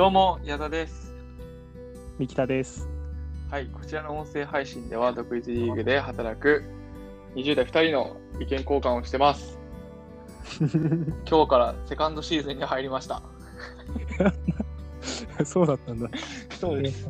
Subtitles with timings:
[0.00, 1.12] どうも、矢田です。
[2.18, 2.88] 三木田です。
[3.50, 6.64] はい、こちらの音声配信では、独立リーグで働く
[7.34, 9.58] 20代2人の意見交換をしてます。
[11.28, 13.20] 今日からセカンドシーズンに入りました。
[15.44, 16.08] そうだったんだ。
[16.58, 17.06] そうです。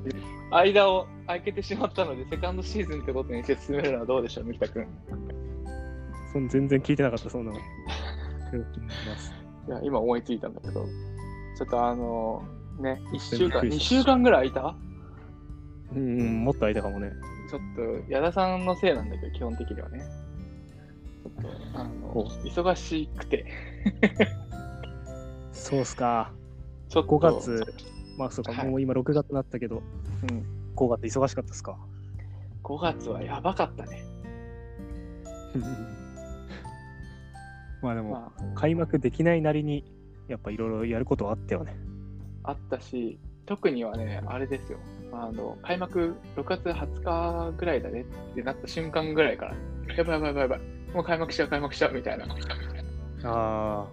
[0.51, 4.89] 間を空けてしまったので、セカンドシーズンってことにして進めるのはどうでしょう、三木田君。
[6.49, 7.59] 全然聞いてなかった、そんなの。
[9.69, 10.85] いや、今思いついたんだけど、
[11.57, 12.43] ちょっとあの
[12.81, 14.77] ね、1週間、2びっくりした週間ぐらい空いた？
[15.95, 17.13] うん、うん、もっと空いたかもね。
[17.51, 17.61] ちょっ
[18.07, 20.05] と、矢田さんのせいなんだけど、基本的にはね。
[21.23, 23.47] ちょっと、あおの、忙しくて、
[25.53, 26.33] そうっすか。
[26.89, 27.19] ちょっと。
[27.19, 27.75] 5月、
[28.19, 29.83] まあそうか、はいもう今6月になったけど、
[30.31, 30.45] うん。
[30.77, 31.77] 5月忙しかったっすか
[32.63, 34.05] ？5月はやばかったね。
[37.83, 39.85] まあでも、まあ、開幕できないなりに、
[40.29, 41.75] やっぱいろいろやることはあったよね。
[42.51, 44.79] あったし、特にはね、あれですよ。
[45.13, 50.61] あの、開幕6月20日ぐらいだねってなった瞬間ぐらいから、やばいやばいやばいやばい、
[50.95, 52.27] もう開幕しちゃう、開幕しちゃうみたいな、
[53.25, 53.87] あ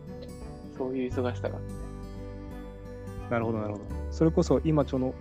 [0.78, 1.88] そういう忙しさがあって
[3.30, 3.86] なるほど、なるほど。
[4.12, 5.14] それこそ今、ちょの、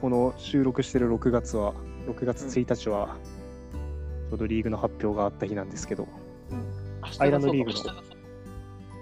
[0.00, 1.72] この収録してる6月は、
[2.08, 3.16] 6月1日は、
[4.30, 6.08] ちょうどリーグの発表があった日なんですけど、
[7.02, 8.02] 明日アイランドリーグの。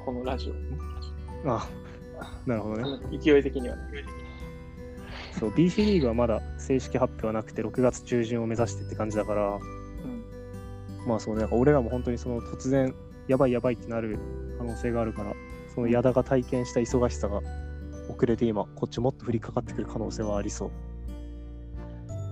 [0.04, 0.52] このラジ
[1.44, 1.66] オ、あ
[2.46, 3.18] なるほどね。
[3.18, 3.82] 勢い的にはね。
[5.38, 10.24] そう、BC リーグはまだ正式発表はなくて、6月中旬を目指してって感じだから、うん。
[11.06, 12.94] まあそうね、なんか俺らも本当にその突然、
[13.26, 14.18] やばいやばいってなる
[14.58, 15.32] 可能性があるから、
[15.74, 17.40] その矢田が体験した忙しさが
[18.08, 20.70] 遅れて今、こっちもっと降りかかってくる可能性はありそう。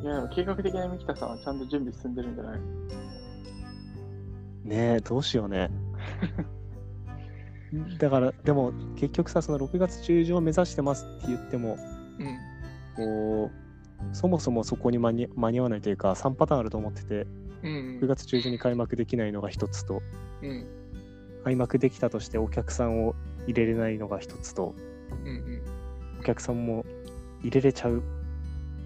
[0.02, 2.60] いや、でも計画的な三北さんはちゃんと準備進んでるんじゃない？
[4.64, 5.70] ねえ、どうしようね。
[7.98, 11.78] だから、でも結局さ、その6月中旬を目指してますって言っても、
[12.18, 12.38] うん。
[12.96, 17.26] こう、そもそもそこに間に間に合わないというか、3パターンあると思ってて、
[17.62, 18.06] うん9。
[18.06, 20.02] 月中旬に開幕できないのが一つと、
[20.42, 20.66] うん。
[21.44, 23.14] 開幕できたとしてお客さんを
[23.46, 24.74] 入れれないのが一つと、
[25.24, 25.28] うん。
[25.28, 25.62] うん。
[26.20, 26.84] お客さんも
[27.40, 28.02] 入れれちゃう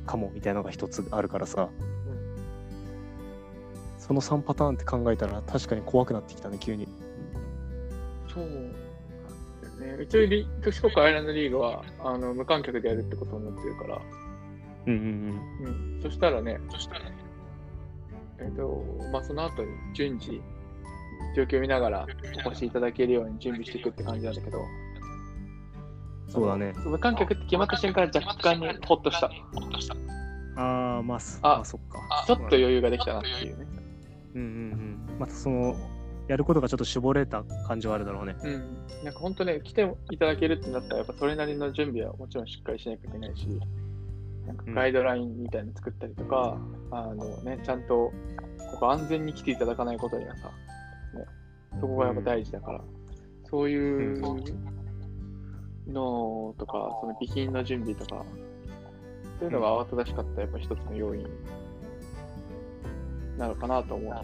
[0.07, 1.71] かもみたいなのが一つあるからさ、
[3.99, 6.87] その3パターンって考えたら確かに怖くなってきたね、急に。
[8.37, 10.05] そうなんだよね。
[10.05, 14.03] 一応リ、四国アイランドリーグはあの無観客でやるってことになってるから、
[14.87, 17.17] うんうんうん、そしたらね、そしたらね、
[18.39, 20.43] えっ、と、まあ、その後に順次、
[21.35, 22.07] 状況を見ながら
[22.45, 24.63] お越しいただけるように準備していくって感じなんだけど、う
[26.29, 26.33] ん。
[26.33, 26.75] そうだね。
[26.85, 29.31] 無観客って決まった瞬間若干にほっとした。
[30.57, 32.25] ああ、まあ、すあまあ、そっか。
[32.27, 33.67] ちょっと余裕ができたなっていうね。
[34.35, 34.47] うんうん
[35.11, 35.19] うん。
[35.19, 35.75] またその、
[36.29, 38.37] やることがちょっと絞れた感じはあるだろうね。
[38.43, 39.05] うん。
[39.05, 43.47] なんか本当ね、来ていただけるってなったら、やっぱそれなりの準備はもちろんしっかりしなきゃいけないし、
[44.47, 46.59] なんかガイドラインみたいなの作ったりとか、
[46.91, 48.13] あのね、ちゃんと
[48.73, 50.53] ここ安全に来ていただかないことにはさ、ね、
[51.81, 52.81] そこがやっぱ大事だから、
[53.49, 54.21] そういう
[55.89, 58.25] のとか、その備品の準備とか、
[59.39, 61.27] そういうのが慌ただしかったやっぱ一つの要因
[63.39, 64.15] なのかなと思う。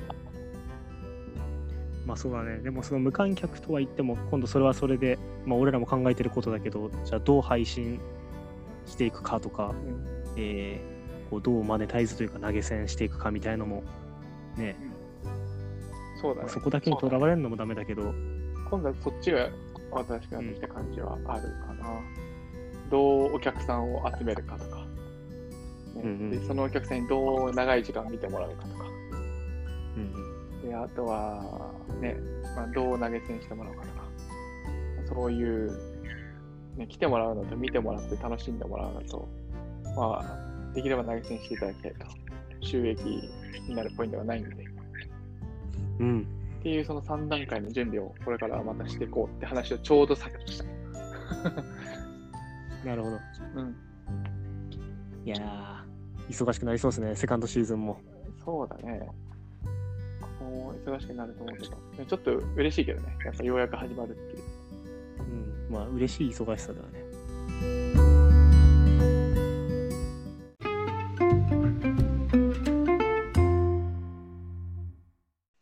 [2.06, 2.58] まあそうだね。
[2.58, 8.00] でもその無観客とは言っても、今度それはそれで、まあ俺らも考えてることだけど、じゃあどう配信
[8.86, 10.06] していくかとか、うん。
[10.36, 10.92] えー
[11.32, 13.82] こうどうマネタイズというか投げ銭していくかみたいのも、
[14.58, 14.76] ね、
[16.20, 16.48] そうだね。
[16.50, 18.12] そこだけにとらわれるのもダメだけど、
[18.68, 19.48] 今度はそっちが
[20.06, 21.86] 新しくなってきた感じはあるかな。
[22.90, 24.84] どうお客さんを集めるかとか、ね。
[25.96, 28.84] うんうんでそのお客さんにどう長い時間見てもらうかとか、
[29.96, 30.00] う
[30.66, 30.68] ん。
[30.68, 31.71] であとは、
[32.02, 32.16] ね
[32.56, 34.02] まあ、どう投げ銭してもらうかとか、
[35.14, 35.72] そういう、
[36.76, 39.28] ね、来てもらうのと見てもらって楽しんでもらうのと、
[39.96, 42.06] まあ、できれば投げ銭していただきたいと、
[42.60, 43.00] 収益
[43.68, 44.64] になるポイントがないんで。
[46.00, 46.26] うん、うん、
[46.60, 50.64] っていうその3段階の準備をこれからまたしていこうって話をちょうどさっきした。
[52.84, 53.18] なるほど。
[53.56, 53.76] うん。
[55.24, 58.00] いやー、忙しくなりそうですね、セカンドシーズンも。
[58.44, 59.08] そうだね。
[60.84, 63.16] 忙しくなると思うけど、ちょっと嬉しいけどね。
[63.24, 64.42] やっぱようやく始まるっていう。
[65.18, 65.22] う
[65.70, 67.02] ん、まあ嬉しい忙しさだよね。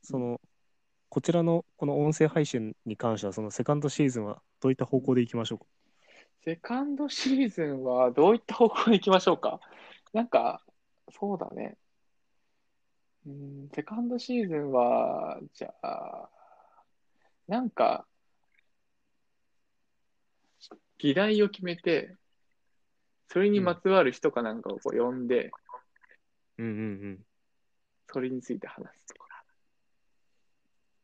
[0.03, 0.41] その
[1.09, 5.65] こちらのこの音声配信に関しては、そのセカンドシーズンはどういった方向でいきましょうか？
[6.45, 9.61] セカンドシーズンはどういった方向に行きましょうか？
[10.13, 10.63] なんか、
[11.13, 11.77] そうだね。
[13.27, 16.31] うん、セカンドシーズンは、じゃあ、
[17.49, 18.07] なんか、
[20.99, 22.17] 議題を決めて、
[23.29, 25.51] それにまつわる人かなんかをこう呼んで、
[26.59, 26.77] うんうんう
[27.13, 27.19] ん。
[28.13, 29.45] それについて話すとか。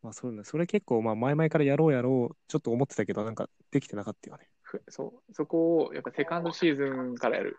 [0.03, 0.45] まあそうね。
[0.45, 4.49] それ結構、まあ前々からやろうやろう、ちょっと思ってたけど、なんかできてなかったよね。
[4.63, 7.59] ふそう、そこをやっぱセカンドシーズンからやる。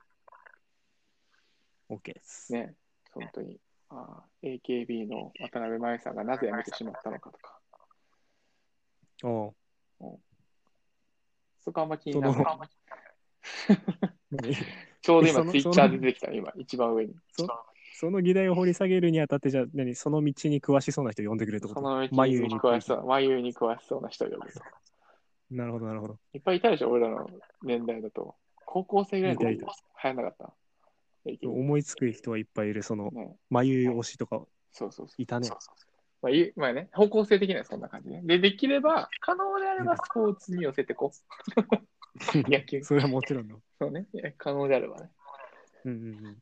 [1.90, 2.54] OK です。
[2.54, 2.76] ね、
[3.14, 3.60] 本当に。
[3.90, 7.60] あー AKB の渡辺真由さんがなぜ辞めてしまったのかとか。
[9.24, 10.20] おう
[11.60, 12.70] そこあんま気にならそない。
[14.32, 14.56] 何
[15.02, 17.16] ちょうど今ツイッターで出てきた、今、一番上に。
[17.32, 17.48] そ
[17.94, 21.82] その議題を掘り下げるにあたって、じゃあ何、その道に詳しそうな人呼んでくれるってこと？
[21.82, 24.62] その道眉にに詳しそう、眉に詳しそうな人を呼ぶと。
[25.50, 26.20] なるほど、なるほど。
[26.34, 27.30] いっぱいいたでしょ、俺らの
[27.64, 28.36] 年代だと。
[28.66, 29.68] 高校生ぐらいの時いたい
[30.04, 30.54] 流行んなかった？
[31.44, 35.22] 思いつく人はいっぱいいる、その、ね、眉推しとかそうそうそう。
[35.22, 35.50] いたね。
[36.22, 38.22] まあ、いまあね、方向性的にはそんな感じね。
[38.24, 41.18] で、できれば、可能であればスポーツに寄せてこう。
[42.50, 42.84] 野球。
[42.84, 43.62] それはもちろんの。
[43.80, 44.08] そうね。
[44.38, 45.12] 可能であればね。
[45.86, 46.38] うんうん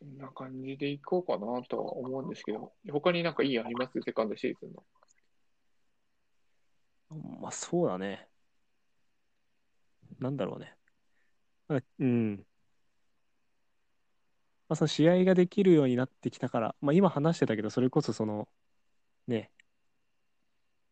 [0.00, 4.00] こんな感じでいこうかなとは思うんですけど、他になんかいい案あります？
[4.00, 4.82] セカンドシーズンの。
[7.10, 7.40] うん。
[7.42, 8.26] まあそうだね。
[10.18, 10.74] なんだろうね。
[11.68, 12.46] あうん。
[14.70, 18.46] まあその試合ができるようになってきたから、まあ今話してたけど、それこそその、
[19.26, 19.50] ね、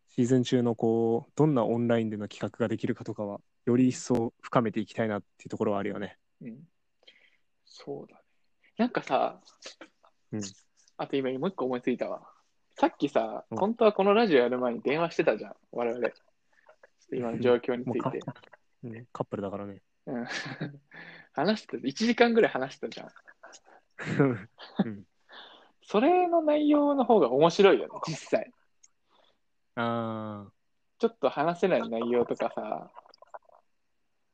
[0.09, 6.17] シーズン中のこう、どんなオンラインでの企画ができるかとかは、より一層深めていきたいなっていうところはあるよね。
[6.41, 6.57] うん。
[7.63, 8.21] そうだね。
[8.75, 9.39] なんかさ、
[10.33, 10.41] うん
[10.97, 12.29] あと今もう一個思いついたわ。
[12.75, 16.09] さっきさ、うん本当はこのラジオやる前に電話してたじゃん、我々。
[17.13, 18.19] 今の状況について。
[18.83, 19.81] うんカップルだからね。
[20.05, 20.25] うん、
[21.31, 23.09] 話してた、1時間ぐらい話してたじゃん。
[25.81, 28.51] それの内容の方が面白いよね、実際。
[29.75, 30.51] ああ。
[30.99, 32.91] ちょっと話せない内容とかさ、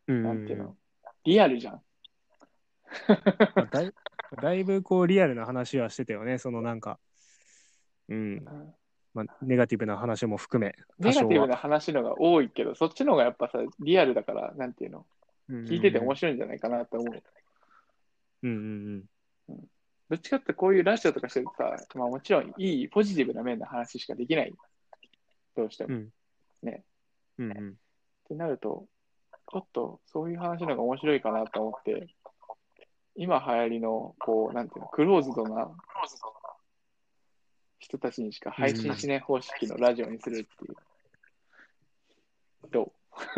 [0.08, 0.76] うんなんていうの、
[1.24, 1.74] リアルじゃん。
[1.76, 1.82] ま
[3.64, 3.94] あだい
[4.42, 6.38] だいぶこうリアルな話はしてたよね。
[6.38, 7.00] そのなんか、
[8.10, 8.76] うん、うん
[9.14, 15.06] まあ、ネガティブな話も含め、ネガティブはな話のが多いけど、そっちの方がやっぱさ、リアルだから、なんていうの、
[15.50, 17.24] 聞いてて面白いんじゃないかなと思う。
[18.44, 18.54] うんう
[18.98, 19.04] ん
[20.10, 24.54] どっちかってこういうラジオとかしてるとさ、まあもちろんいいポジティブな面の話しかできない。
[25.56, 25.96] どうしても。
[25.96, 26.10] っうん。
[26.62, 26.84] ね。
[27.40, 27.76] うんうん。
[28.28, 28.88] てなると、
[29.52, 32.08] ちょっとそういう話の方が面白いかなと思って、
[33.16, 35.72] 今流行りの、こう、なんていうの、クローズドな
[37.80, 40.76] 人たちにしか配信しない方式のラジオにするっていう。
[42.72, 42.94] ど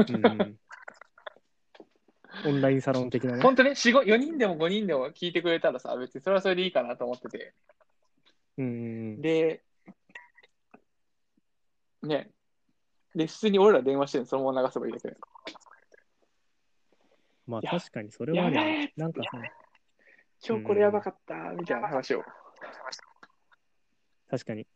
[0.10, 0.60] う んうん
[2.48, 3.44] オンラインサロン的なうね。
[3.44, 7.54] 本当ね、4、4人でも5人でも聞いてくれたらさ、別にそれはそれでいいかなと思ってて。
[8.58, 8.70] うんう
[9.18, 9.62] んで、
[12.04, 12.32] ね、
[13.14, 15.20] で、普通に俺ら電話してるのそのまま流せばいいだけだよ。
[17.46, 19.30] まあ確かにそれはね、なんかさ、
[20.46, 22.24] 今日これやばかった、みたいな話を。
[24.30, 24.68] 確かに。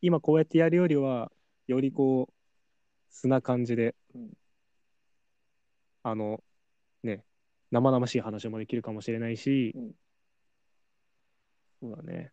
[0.00, 1.30] 今こうやってやるよりは、
[1.66, 2.32] よりこう、
[3.10, 4.30] 素な感じで、うん
[6.02, 6.42] あの、
[7.02, 7.24] ね、
[7.70, 9.92] 生々しい話もできるかもしれないし、うん。
[11.80, 12.32] そうだね。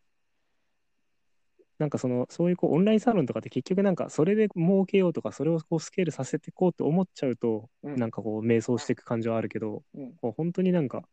[1.78, 7.96] なんかその、そういうこうオンラインサロンとかって結局なんかそれで儲けようとか、それをこうスケールさせていこうと思っちゃうと、うん。
[7.98, 10.14] なんかこう迷走していく感じはあるけど、うん。
[10.16, 11.04] こう本当になんか、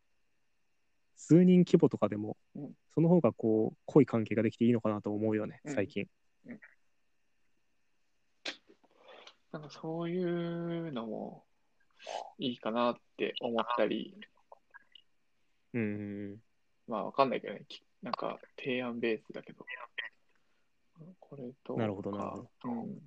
[1.15, 2.73] 数人規模とかでも、うん。
[2.93, 5.75] その方がこう、濃い関係ができていいのかなと思うよね、うん。
[5.75, 6.07] 最近。
[9.51, 11.43] なんかそういうのも
[12.37, 14.15] いいかなって思ったり、
[15.73, 15.85] うんう
[16.35, 16.37] ん
[16.87, 19.65] まあわかんないけどね、きなんか提案ベースだけど、
[21.19, 22.33] これとか、なるほどな
[22.65, 22.99] うん。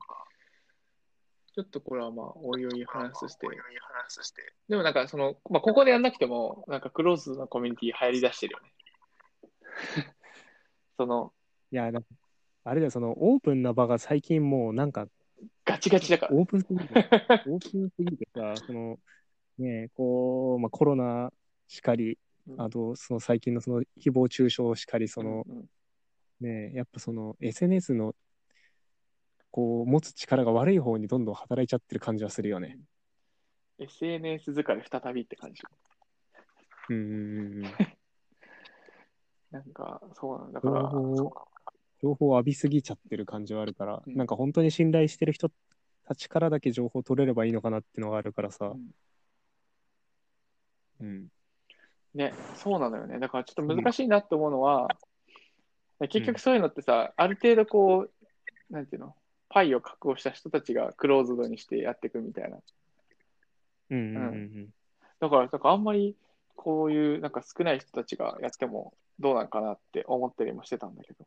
[1.54, 3.46] ちょっとこれはまあ、おいおい話して、
[4.68, 8.72] でもなんかその、まあ、ここでやんなくても、なんかクローズなコミュニティ入り出してるよね。
[10.98, 11.32] その、
[11.70, 11.90] いや、
[12.64, 15.06] あれだよ、そのオープンな場が最近もうなんか
[15.64, 16.34] ガチガチだから。
[16.34, 16.84] オープンすぎて、
[17.46, 18.98] オープンすぎてさ、その、
[19.58, 21.32] ねこう、まあ、コロナ
[21.68, 25.68] しかり、うんあと、その最近のその誹謗中傷しかり、その、うんうん
[26.38, 28.14] ねやっぱその SNS の、
[29.50, 32.78] こう、持つ力が悪い方にどんどん働いちゃってる感じはするよね。
[33.78, 35.62] SNS 疲れ再びって感じ。
[36.90, 37.72] うんうんうんうん。
[39.50, 41.48] なんか、そうなんだか情ら、報、
[42.02, 45.50] 情報を浴びすぎちゃってる感じはあるから、うんなんか本当に信頼してる人
[46.06, 48.90] たちからだけ情報を取れればいいのかなっていうのがあるからさう、ん
[51.00, 51.28] うん。
[52.14, 53.18] ね、そうなのよね。
[53.18, 54.88] だからちょっと難しいなって思うのは、
[56.08, 59.14] 結局そういうのってさ、ある程度こう、なんていうの、
[59.48, 62.58] パイを確保した人たちがクローズドにしてやっていくみたいな。
[63.90, 64.68] うんうんうん
[65.18, 66.14] だから、なんかあんまり
[66.56, 71.26] こういうなんか少ない人たちがやってもどうなんかなって思ったりもしてたんだけど。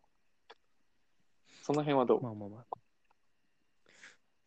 [1.62, 2.24] その辺はどう？
[2.24, 2.66] まあまあまあ。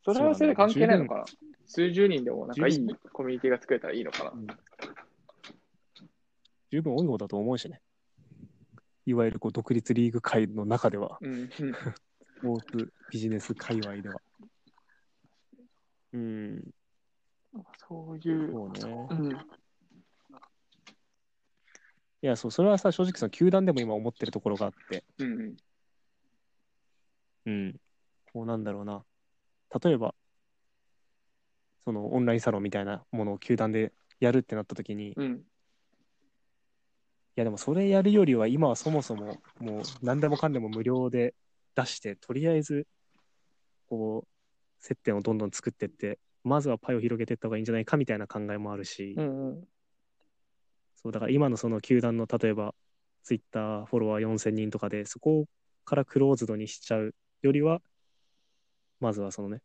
[0.04, 1.25] それはそれで関係ないのかな？
[1.25, 4.31] 十数十人でもなんかいいコミュニティが作れたらいいのかな？
[4.31, 4.47] うん
[6.71, 7.83] 十分多い方だと思うしね。
[9.04, 11.50] いわゆるこう独立リーグ界の中では、うん。
[11.50, 11.52] ス
[12.40, 14.16] ポーツビジネス界隈では。
[16.14, 16.62] うん、
[17.88, 18.52] そういう。
[18.52, 19.07] そうね。
[19.11, 19.33] うん。
[19.33, 19.35] い
[22.23, 25.33] や、そう、それはさ、正直その球団でも今思ってるところがあって、うん。
[25.33, 25.57] うん。
[28.32, 29.04] こうなんだろうな。
[29.82, 30.14] 例えば、
[31.84, 35.42] そのオンラインサロンみたいなものを球団でやるってなった時に、いうん。
[37.34, 41.34] やでもそれやるよりは今はそもそももう何でもかんでも無料で
[41.75, 42.87] 出して、とりあえず、
[43.88, 44.28] こう、
[44.78, 49.49] 接点をどんどん作ってって、まずはパイを広げていった方がいいんじゃないかみたいな考えもあるし、うん。
[49.49, 49.68] うん。
[50.96, 52.75] そうだから今のその球団の例えば
[53.25, 55.46] ツイッターフォロワー4000人とかでそこ
[55.84, 57.80] からクローズドにしちゃうよりは
[59.00, 59.61] まずはそのね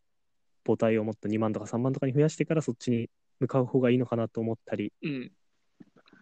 [0.65, 5.31] 母体をもっと2万とか3万とかに増やしてからそっちに向かう方がいいのかなと思ったり、うん。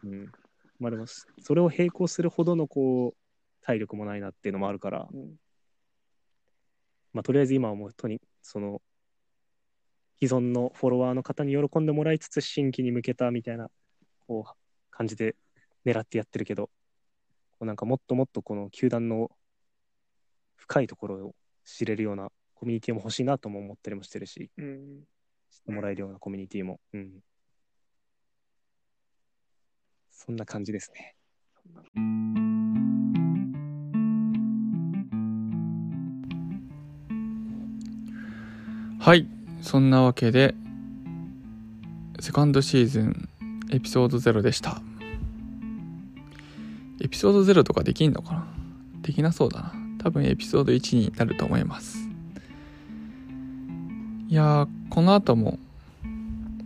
[0.04, 0.32] うん、
[0.80, 5.36] まあでもそれを並行するほどのこう体力もないなっていうのもあるから、うん。
[7.14, 8.82] まあ、とりあえず今はもうとにその
[10.22, 13.70] 既存のフォロワーの方に喜んでもらいつつ新規に向けたみたいな
[14.28, 14.52] こう
[14.92, 15.36] 感じで
[15.86, 16.70] 狙ってやってるけど
[17.52, 19.32] こうなんかもっともっとこの球団の
[20.58, 21.36] 深いところを
[21.66, 25.04] 知れるようなコミュニティも欲しいなとも思ったりもしてるしうん。
[25.52, 27.12] 知ってもらえるようなコミュニティも、うん、
[30.12, 31.16] そんな感じですね。
[39.00, 39.28] はい。
[39.62, 40.56] そんなわけで
[42.20, 43.30] セカンドシーズン
[43.72, 44.82] エピソード0でした。
[47.02, 48.48] エピソード0とかできんのかな？
[49.02, 49.75] できなそうだな
[50.06, 51.98] 多分エピソード1になると思います。
[54.28, 55.58] いやこの後も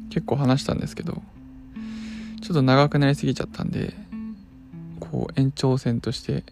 [0.09, 1.21] 結構話したんですけど
[2.41, 3.93] ちょっと長くなりすぎちゃったんで
[4.99, 6.43] こう延長戦として、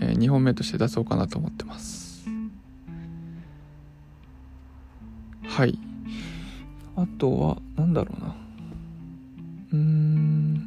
[0.00, 2.26] え2本目として出そうかなと思ってます。
[5.44, 5.78] はい。
[6.96, 8.34] あとはなんだろうな。
[9.72, 10.66] うーん。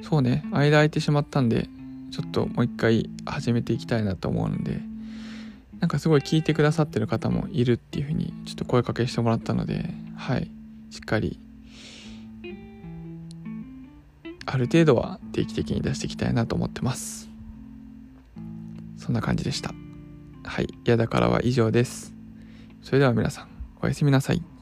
[0.00, 0.44] そうね。
[0.50, 1.68] 間空いてしまったんで
[2.18, 4.80] ちょっともう一回始めていきたいなと思うので
[5.78, 10.50] なんかすごい聞いてくださってる方もいるっていう風にちょっと声かけしてもらったのではい。
[10.90, 11.38] しっかり
[14.46, 17.28] ある程度は定期的に出していきたいなと思ってます。
[18.96, 19.72] そんな感じでした。
[20.42, 20.68] はい。
[20.84, 22.14] 嫌だからは以上です。
[22.82, 23.48] それでは皆さん
[23.80, 24.57] おやすみなさい。